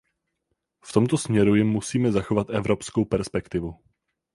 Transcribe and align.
V 0.85 0.91
tomto 0.93 1.17
směru 1.17 1.55
jim 1.55 1.67
musíme 1.69 2.11
zachovat 2.11 2.49
evropskou 2.49 3.05
perspektivu. 3.05 3.75